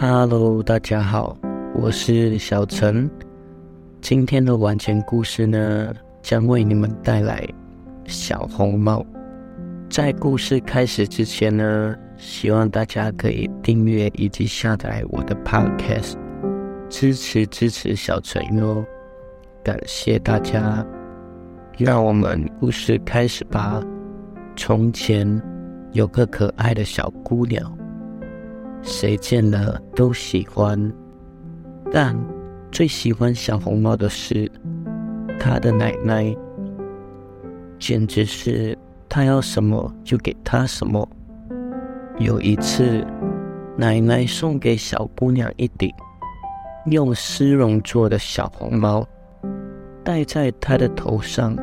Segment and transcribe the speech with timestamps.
[0.00, 1.36] Hello，大家好，
[1.74, 3.10] 我是小陈。
[4.00, 7.44] 今天的晚前故事呢，将为你们带来
[8.04, 9.04] 小红帽。
[9.90, 16.14] 在故事开始之前呢，希望大家可以订阅以及下载我的 Podcast，
[16.88, 18.84] 支持支持小陈哟。
[19.64, 20.86] 感谢大家，
[21.76, 23.82] 让我们故事开始吧。
[24.54, 25.42] 从前
[25.90, 27.77] 有个可爱的小姑娘。
[28.82, 30.92] 谁见了都喜欢，
[31.92, 32.16] 但
[32.70, 34.50] 最喜欢小红帽的是
[35.38, 36.34] 他的奶奶，
[37.78, 38.76] 简直是
[39.08, 41.06] 他要什么就给他什么。
[42.18, 43.06] 有一次，
[43.76, 45.92] 奶奶送给小姑娘一顶
[46.86, 49.06] 用丝绒做的小红帽，
[50.02, 51.56] 戴在她的头上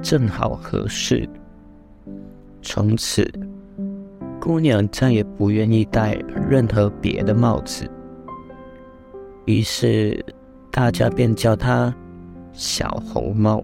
[0.00, 1.28] 正好合适。
[2.62, 3.30] 从此。
[4.40, 6.14] 姑娘再也不愿意戴
[6.48, 7.88] 任何别的帽子，
[9.44, 10.24] 于是
[10.70, 11.94] 大家便叫她
[12.52, 13.62] 小红帽。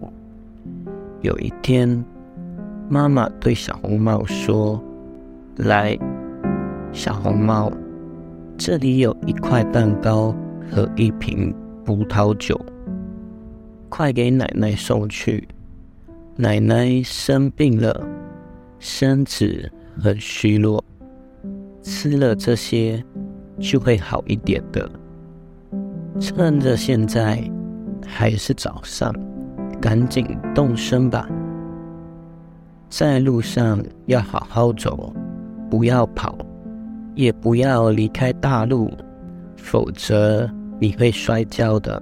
[1.21, 2.05] 有一天，
[2.87, 4.81] 妈妈对小红帽说
[5.57, 5.97] ：“来，
[6.93, 7.71] 小红帽，
[8.55, 10.33] 这里有一块蛋糕
[10.71, 12.55] 和一瓶葡萄酒，
[13.89, 15.47] 快给奶奶送去。
[16.35, 18.07] 奶奶生病了，
[18.77, 20.83] 身子……”很虚弱，
[21.81, 23.03] 吃了这些
[23.59, 24.89] 就会好一点的。
[26.19, 27.43] 趁着现在
[28.05, 29.13] 还是早上，
[29.81, 31.27] 赶紧动身吧。
[32.89, 35.13] 在路上要好好走，
[35.69, 36.37] 不要跑，
[37.15, 38.91] 也不要离开大路，
[39.57, 42.01] 否则你会摔跤的。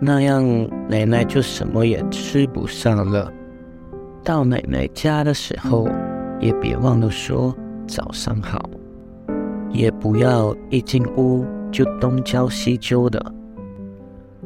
[0.00, 0.44] 那样
[0.88, 3.32] 奶奶就什么也吃不上了。
[4.24, 5.88] 到奶奶家的时候。
[6.40, 7.54] 也别忘了说
[7.86, 8.68] 早上好，
[9.70, 13.32] 也不要一进屋就东揪西揪的。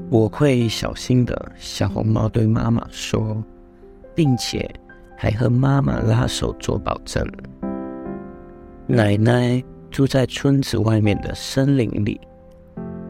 [0.08, 1.52] 我会小心的。
[1.56, 3.42] 小红帽对妈妈说，
[4.14, 4.68] 并且
[5.17, 7.27] 还和妈妈拉手做保证。
[8.86, 12.20] 奶奶住在村子外面的森林里，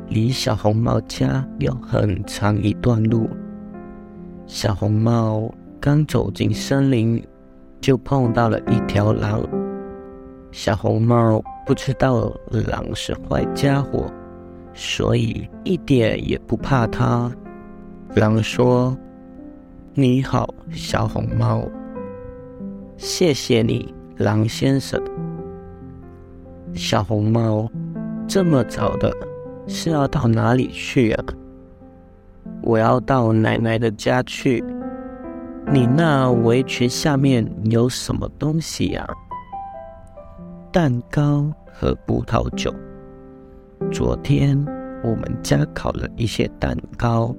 [0.09, 3.29] 离小红帽家有很长一段路。
[4.47, 7.23] 小红帽刚走进森林。
[7.81, 9.43] 就碰到了一条狼，
[10.53, 14.07] 小红帽不知道狼是坏家伙，
[14.75, 17.31] 所以一点也不怕它。
[18.15, 18.97] 狼说
[19.95, 21.63] ：“你好，小红帽，
[22.97, 25.01] 谢谢你，狼先生。”
[26.75, 27.69] 小红帽
[28.29, 29.13] 这么早的
[29.67, 31.25] 是要到哪里去啊？
[32.63, 34.63] 我要到奶奶的家去。
[35.73, 39.07] 你那围裙下面有什么东西呀？
[40.73, 42.75] 蛋糕和葡萄酒。
[43.93, 44.59] 昨天
[45.05, 47.33] 我们家烤了一些蛋糕。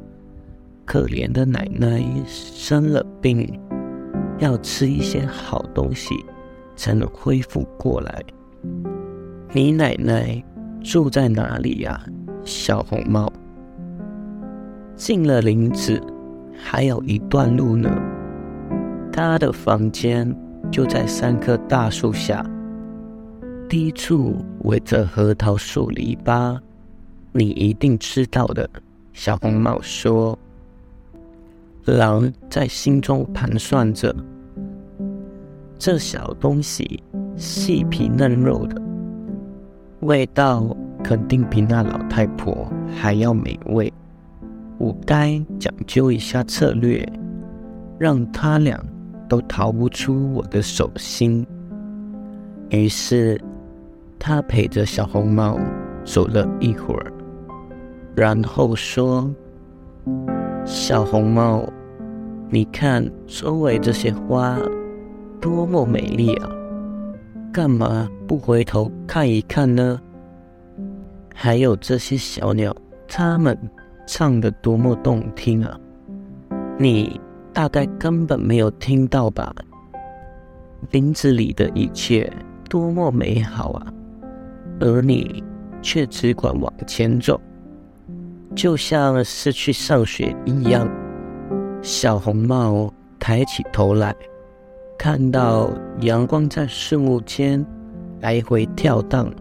[0.85, 3.59] 可怜的奶奶生了病，
[4.39, 6.15] 要吃一些好东西
[6.77, 8.23] 才能恢复过来。
[9.51, 10.41] 你奶奶
[10.81, 12.01] 住在哪里呀？
[12.45, 13.29] 小红帽。
[14.95, 16.01] 进了林子，
[16.57, 17.89] 还有一段路呢。
[19.11, 20.33] 他的房间
[20.71, 22.45] 就在三棵大树下，
[23.67, 26.57] 低处围着核桃树篱笆，
[27.33, 28.69] 你一定知道的。
[29.11, 30.37] 小红帽说
[31.83, 34.15] ：“狼在心中盘算着，
[35.77, 37.03] 这小东西
[37.35, 38.81] 细皮嫩肉的，
[40.01, 43.91] 味道肯定比那老太婆还要美味。
[44.77, 47.05] 我该讲究一下策略，
[47.99, 48.81] 让他俩。”
[49.31, 51.47] 都逃不出我的手心。
[52.69, 53.39] 于是，
[54.19, 55.57] 他陪着小红帽
[56.03, 57.13] 走了一会儿，
[58.13, 59.33] 然后说
[60.67, 61.63] ：“小红帽，
[62.49, 64.59] 你看周围这些花
[65.39, 66.49] 多么美丽啊！
[67.53, 69.97] 干嘛不回头看一看呢？
[71.33, 72.75] 还有这些小鸟，
[73.07, 73.57] 它们
[74.05, 75.79] 唱的多么动听啊！
[76.77, 77.17] 你。”
[77.53, 79.53] 大概根本没有听到吧？
[80.89, 82.31] 林子里的一切
[82.69, 83.93] 多么美好啊！
[84.79, 85.43] 而你
[85.81, 87.39] 却只管往前走，
[88.55, 90.89] 就像是去上学一样。
[91.81, 94.15] 小红帽抬起头来，
[94.97, 95.69] 看到
[95.99, 97.63] 阳光在树木间
[98.21, 99.31] 来回跳荡，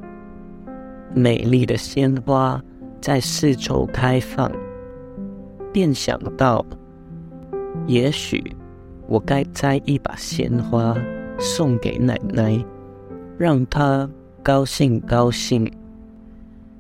[1.14, 2.62] 美丽的鲜花
[3.00, 4.50] 在四周开放，
[5.72, 6.64] 便想到。
[7.90, 8.40] 也许
[9.08, 10.96] 我该摘一把鲜花
[11.40, 12.64] 送给奶奶，
[13.36, 14.08] 让她
[14.44, 15.68] 高兴高兴。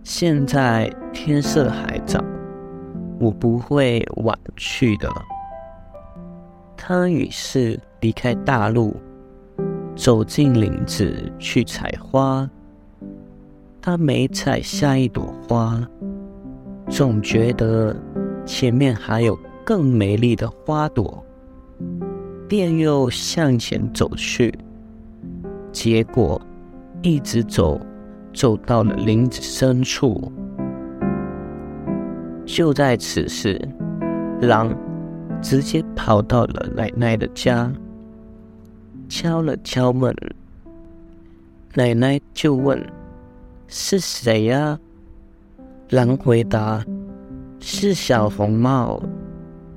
[0.04, 2.24] 现在天色还早，
[3.18, 5.10] 我不会晚去的。
[6.76, 8.94] 他于是离开大路，
[9.96, 12.48] 走进林子去采花。
[13.82, 15.82] 他每采下一朵花，
[16.88, 17.96] 总觉得
[18.46, 21.24] 前面还有更美丽的花朵，
[22.48, 24.52] 便又向前走去。
[25.72, 26.40] 结果
[27.02, 27.80] 一直走，
[28.34, 30.30] 走到了林子深处。
[32.44, 33.60] 就在此时，
[34.40, 34.74] 狼
[35.40, 37.72] 直接跑到了奶奶的家，
[39.08, 40.14] 敲了敲门。
[41.74, 42.84] 奶奶就问。
[43.72, 44.76] 是谁呀？
[45.90, 46.84] 狼回答
[47.62, 49.00] ：“是小红帽，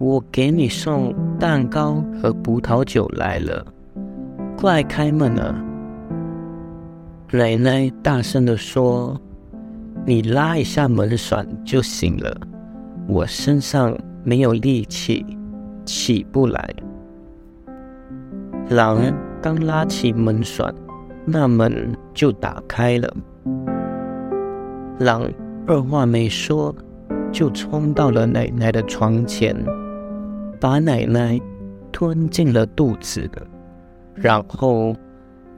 [0.04, 3.66] 我给你送蛋糕和葡萄酒来了，
[4.58, 5.56] 快开门啊！”
[7.32, 9.18] 奶奶大声的说
[10.06, 12.38] ：“你拉一下门栓就行了，
[13.08, 15.26] 我身上没有力气，
[15.86, 16.70] 起不来。”
[18.70, 19.00] 狼
[19.42, 20.76] 刚拉起门栓，
[21.24, 23.10] 那门就打开了。
[25.00, 25.24] 狼
[25.66, 26.76] 二话没说，
[27.32, 29.56] 就冲到了奶奶的床前，
[30.64, 31.38] 把奶奶
[31.92, 33.30] 吞进了肚子。
[34.16, 34.96] 然后，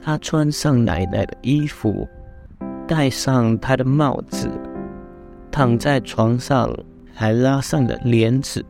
[0.01, 2.07] 他穿上奶奶的衣服，
[2.87, 4.49] 戴上她的帽子，
[5.51, 6.75] 躺在床上，
[7.13, 8.65] 还拉上了帘子。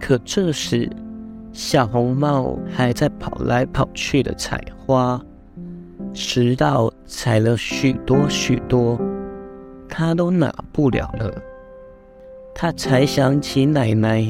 [0.00, 0.88] 可这时，
[1.52, 5.20] 小红帽还在跑来跑去的采花。
[6.14, 8.98] 直到采了许多许多，
[9.86, 11.30] 他都拿不了了，
[12.54, 14.26] 他才想起奶奶，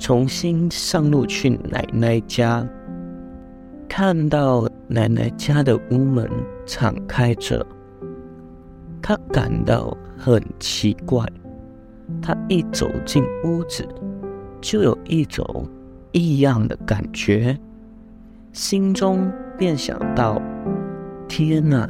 [0.00, 2.66] 重新上路去奶奶家，
[3.86, 6.26] 看到奶奶家的屋门
[6.64, 7.64] 敞开着，
[9.02, 11.22] 他感到很奇怪。
[12.22, 13.86] 他一走进屋子，
[14.62, 15.68] 就有一种
[16.12, 17.56] 异样的感觉，
[18.52, 20.40] 心中便想到。
[21.28, 21.86] 天哪！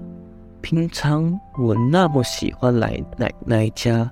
[0.60, 4.10] 平常我那么喜欢来奶奶家，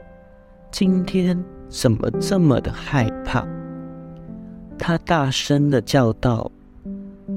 [0.71, 3.45] 今天怎么这么的害怕？
[4.78, 6.50] 他大声的叫道：“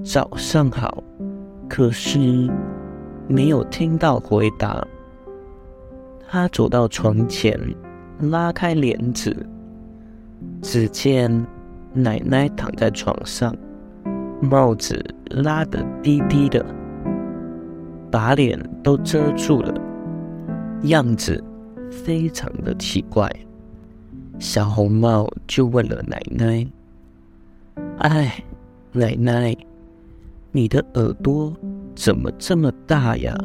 [0.05, 1.03] 早上好！”
[1.67, 2.49] 可是
[3.27, 4.85] 没有听到回答。
[6.29, 7.59] 他走到床前，
[8.19, 9.35] 拉开帘子，
[10.61, 11.29] 只见
[11.93, 13.55] 奶奶躺在床上，
[14.41, 16.65] 帽子拉得低低的。
[18.09, 19.73] 把脸都遮住了，
[20.83, 21.41] 样子
[21.89, 23.29] 非常的奇怪。
[24.39, 26.65] 小红帽就问了奶奶
[27.99, 28.43] ：“哎，
[28.91, 29.55] 奶奶，
[30.51, 31.53] 你的耳朵
[31.95, 33.35] 怎么这么大呀？”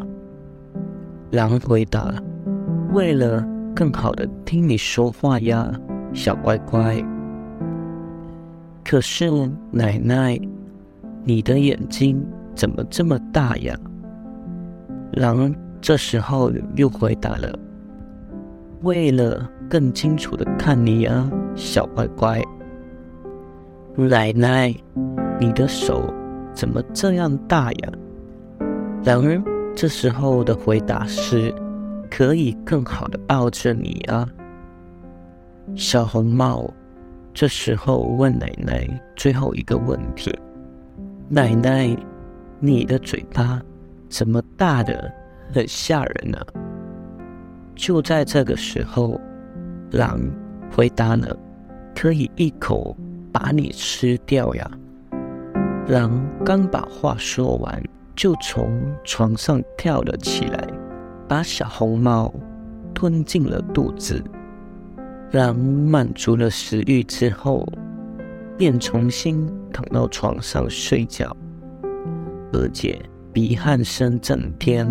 [1.32, 2.14] 狼回答
[2.94, 5.70] ：“为了更好的听你说话呀，
[6.14, 7.02] 小乖乖。”
[8.84, 9.30] 可是
[9.70, 10.40] 奶奶，
[11.24, 12.24] 你的眼睛
[12.54, 13.76] 怎么这么大呀？
[15.12, 17.58] 狼这时候又回答了
[18.82, 22.42] ：“为了更清楚的看你啊，小乖乖。”
[23.98, 24.74] 奶奶，
[25.40, 26.12] 你的手
[26.52, 27.92] 怎么这样大呀？
[29.04, 29.42] 狼人
[29.74, 31.52] 这时候的回答是
[32.10, 34.28] ：“可以更好的抱着你啊。”
[35.74, 36.70] 小红帽
[37.32, 38.86] 这时候问奶奶
[39.16, 40.30] 最后一个问题
[41.26, 41.96] ：“奶奶，
[42.60, 43.62] 你的嘴巴？”
[44.08, 45.10] 怎么大的
[45.52, 46.38] 很吓人呢？
[47.74, 49.18] 就在这个时候，
[49.90, 50.20] 狼
[50.70, 51.36] 回答了
[51.96, 52.96] ：“可以一口
[53.38, 54.70] 把你吃掉呀！”
[55.88, 56.10] 狼
[56.42, 57.82] 刚把话说完，
[58.14, 60.66] 就从床上跳了起来，
[61.28, 62.32] 把小红帽
[62.94, 64.24] 吞进了肚子。
[65.32, 67.66] 狼满足了食欲之后，
[68.56, 71.36] 便重新躺到床上睡觉，
[72.54, 72.98] 而且。
[73.32, 74.88] 鼻鼾声震天，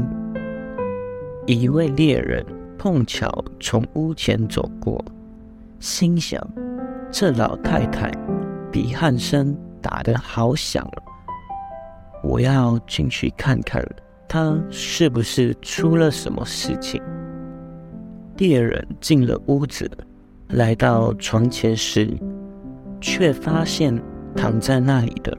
[1.47, 2.45] 一位猎人
[2.77, 5.03] 碰巧从屋前走过，
[5.79, 6.39] 心想：
[7.17, 8.11] 这老太太
[8.69, 10.85] 鼻鼾声打得好响，
[12.21, 13.81] 我要进去看看，
[14.27, 17.01] 她是不是出了什么事情。
[18.35, 19.89] 猎人进了屋子，
[20.49, 22.13] 来到床前时，
[22.99, 23.97] 却发现
[24.35, 25.33] 躺在那里的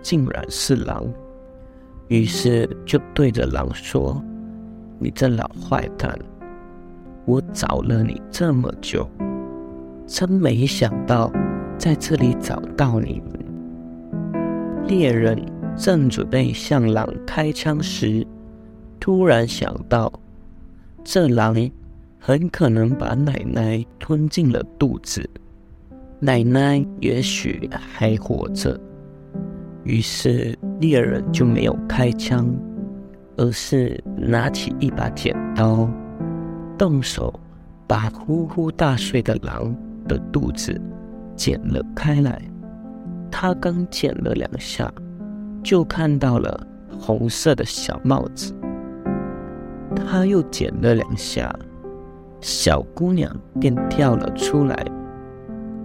[0.00, 1.04] 竟然是狼。
[2.06, 4.18] 于是就对着狼说
[4.98, 6.18] ：“你这老坏蛋，
[7.26, 9.06] 我找了你这么久，
[10.08, 11.30] 真没想到
[11.78, 13.38] 在这里找到你们。”
[14.88, 15.38] 猎人
[15.76, 18.26] 正准备向狼开枪时，
[18.98, 20.10] 突然想到
[21.04, 21.54] 这狼
[22.18, 25.28] 很可能把奶奶吞进了肚子，
[26.18, 28.80] 奶奶也许还活着。
[29.84, 32.52] 于是猎人就没有开枪，
[33.36, 35.88] 而是拿起一把剪刀，
[36.76, 37.32] 动手
[37.86, 39.74] 把呼呼大睡的狼
[40.08, 40.80] 的肚子
[41.36, 42.40] 剪了开来。
[43.30, 44.92] 他刚剪了两下，
[45.62, 46.66] 就看到了
[46.98, 48.52] 红色的小帽子。
[49.94, 51.54] 他又剪了两下，
[52.40, 54.84] 小姑娘便跳了出来，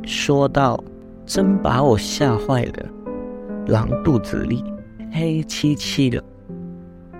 [0.03, 0.81] 说道
[1.25, 2.89] ：“真把我吓坏了，
[3.67, 4.63] 狼肚子里
[5.11, 6.23] 黑漆漆的。”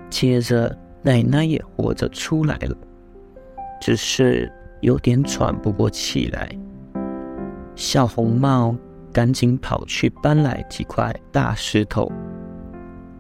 [0.10, 2.76] 接着，奶奶也活着出来了，
[3.82, 6.50] 只是有点喘不过气来。
[7.76, 8.76] 小红帽。
[9.14, 12.12] 赶紧跑去搬来几块大石头，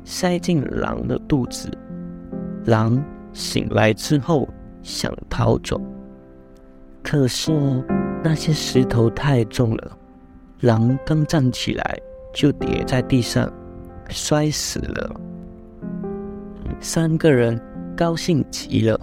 [0.03, 1.69] 塞进狼的肚子。
[2.65, 3.00] 狼
[3.31, 4.50] 醒来之后
[4.81, 5.79] 想逃走，
[7.03, 7.51] 可是
[8.24, 9.91] 那些石头太重了，
[10.62, 12.00] 狼刚站起来
[12.33, 13.48] 就跌在地上，
[14.10, 15.15] 摔死了。
[16.79, 17.62] 三个人
[17.95, 19.00] 高兴极了，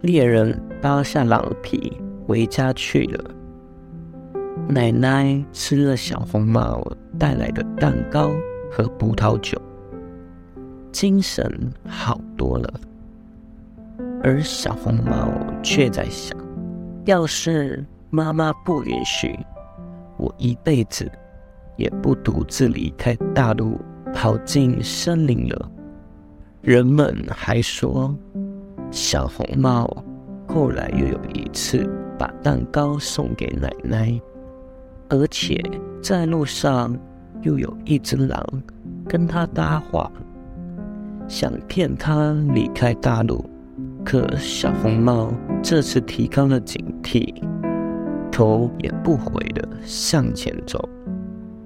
[0.00, 1.96] 猎人扒下狼皮
[2.26, 3.39] 回家去了。
[4.70, 6.80] 奶奶吃了小红帽
[7.18, 8.30] 带来的蛋糕
[8.70, 9.60] 和葡萄酒，
[10.92, 12.72] 精神好多了。
[14.22, 15.28] 而小红帽
[15.62, 16.38] 却在想：
[17.04, 19.36] 要是妈妈不允许，
[20.16, 21.10] 我一辈子
[21.76, 23.80] 也不独自离开大陆，
[24.14, 25.70] 跑进森林了。
[26.62, 28.14] 人们还说，
[28.90, 30.04] 小红帽
[30.46, 34.20] 后来又有一次把蛋糕送给奶奶。
[35.10, 35.60] 而且
[36.02, 36.96] 在路上
[37.42, 38.44] 又有一只狼
[39.06, 40.10] 跟他搭话，
[41.28, 43.44] 想骗他离开大陆。
[44.02, 45.30] 可小红帽
[45.62, 47.34] 这次提高了警惕，
[48.32, 50.88] 头也不回的向前走。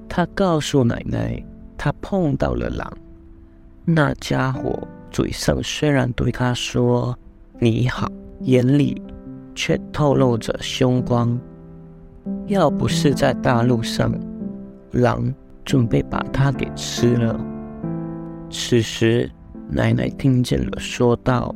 [0.08, 1.40] 他告诉奶奶，
[1.76, 2.92] 他碰到了狼。
[3.84, 4.76] 那家伙
[5.10, 7.16] 嘴上虽然对他说
[7.60, 8.10] “你好”，
[8.40, 9.00] 眼里
[9.54, 11.38] 却透露着凶光。
[12.47, 14.12] 要不是在大路上，
[14.93, 15.33] 狼
[15.64, 17.38] 准备把它给吃了。
[18.50, 19.31] 此时，
[19.69, 21.54] 奶奶听见了，说道：“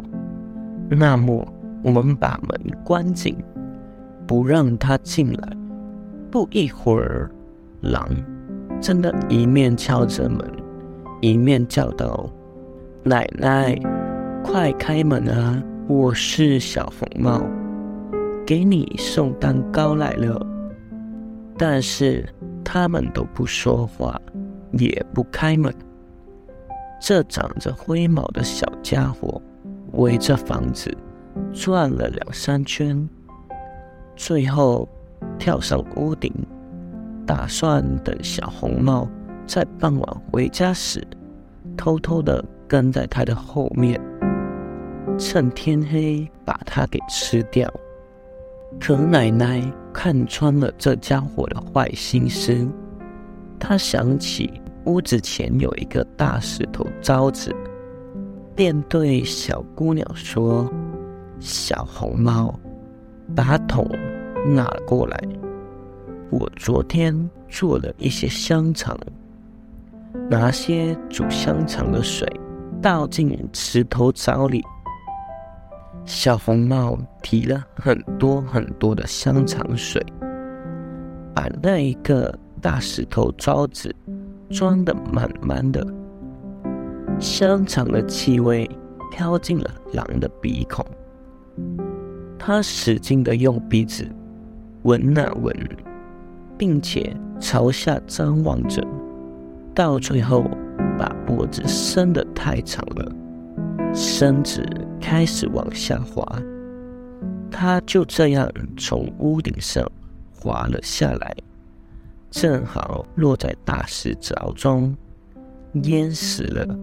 [0.91, 1.47] 那么，
[1.83, 3.37] 我们把门关紧，
[4.27, 5.57] 不让它进来。”
[6.31, 7.31] 不一会儿，
[7.81, 8.09] 狼
[8.81, 10.41] 真的一面敲着门，
[11.21, 12.29] 一面叫道
[13.03, 13.79] ：“奶奶，
[14.45, 15.63] 快开门啊！
[15.87, 17.41] 我是小红帽，
[18.45, 20.39] 给你送蛋糕来了。”
[21.59, 22.25] 但是
[22.65, 24.19] 他们都不说话，
[24.73, 25.75] 也不开门。
[27.00, 29.41] 这长着灰毛的小家伙
[29.93, 30.97] 围着房子
[31.53, 33.09] 转了两三圈，
[34.17, 34.88] 最后
[35.38, 36.33] 跳上屋顶，
[37.27, 39.09] 打算等小红帽
[39.47, 41.07] 在傍晚回家时，
[41.77, 44.00] 偷偷的跟在他的后面，
[45.19, 47.69] 趁天黑把他给吃掉。
[48.81, 49.62] 可奶奶
[50.00, 52.64] 看穿了这家伙的坏心思，
[53.59, 54.49] 他想起
[54.85, 57.52] 屋子前有一个大石头招子，
[58.55, 60.73] 便对小姑娘说
[61.40, 62.57] ：“小红帽，
[63.35, 63.90] 把桶
[64.47, 65.21] 拿过来。
[66.31, 68.97] 我昨天做了一些香肠，
[70.31, 72.25] 拿些煮香肠的水
[72.81, 74.62] 倒进石头槽里。”
[76.09, 80.03] 小红帽提了很多很多的香肠水，
[81.35, 83.95] 把那一个大石头槽子
[84.49, 85.87] 装得满满的。
[87.21, 88.67] 香肠的气味
[89.11, 90.83] 飘进了狼的鼻孔，
[92.38, 94.09] 他使劲的用鼻子
[94.85, 95.55] 闻啊闻，
[96.57, 98.83] 并且朝下张望着，
[99.75, 100.43] 到最后
[100.99, 103.12] 把脖子伸得太长了，
[103.95, 104.64] 身子。
[105.00, 106.23] 开始往下滑，
[107.50, 109.90] 他就这样从屋顶上
[110.35, 111.35] 滑了下来，
[112.30, 114.95] 正好落在大石槽中，
[115.85, 116.78] 淹死了。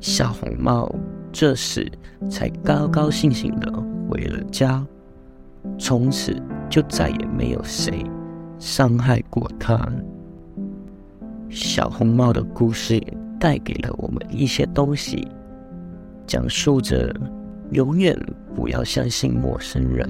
[0.00, 0.92] 小红帽
[1.30, 1.88] 这时
[2.28, 3.72] 才高高兴兴的
[4.08, 4.84] 回了家，
[5.78, 6.34] 从此
[6.68, 8.04] 就再也没有谁
[8.58, 9.88] 伤害过他。
[11.48, 13.00] 小红帽的故事
[13.38, 15.28] 带给了我们一些东西。
[16.26, 17.14] 讲述着，
[17.70, 18.16] 永远
[18.54, 20.08] 不要相信陌生人，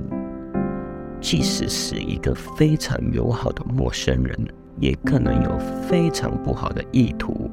[1.21, 4.37] 即使是一个非常友好的陌生人，
[4.78, 7.50] 也可能有非常不好的意图。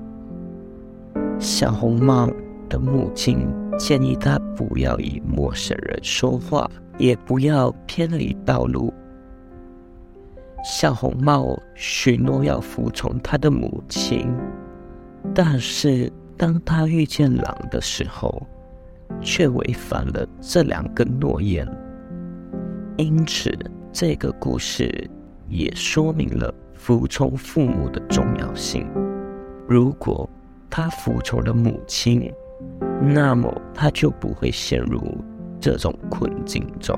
[1.39, 2.29] 小红帽
[2.67, 3.47] 的母亲
[3.77, 8.93] 建议他不要与陌生人说话，也不要偏离道路。
[10.63, 14.27] 小红帽许诺要服从他的母亲，
[15.33, 18.41] 但是当他遇见狼的时候，
[19.19, 21.67] 却违反了这两个诺言。
[22.95, 23.53] 因此，
[23.91, 24.89] 这个故事
[25.49, 28.87] 也说明了服从父母的重要性。
[29.67, 30.27] 如果
[30.69, 32.31] 他服从了母亲，
[33.01, 35.17] 那么他就不会陷入
[35.59, 36.97] 这种困境中。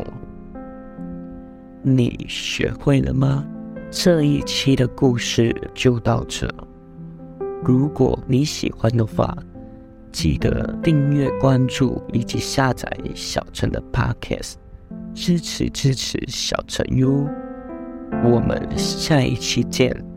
[1.81, 3.43] 你学会了吗？
[3.89, 6.47] 这一期的故事就到这。
[7.63, 9.35] 如果你喜欢的话，
[10.11, 14.55] 记得订阅、关注以及下载小陈的 Podcast，
[15.13, 17.27] 支持支持小陈哟。
[18.23, 20.10] 我们下一期见。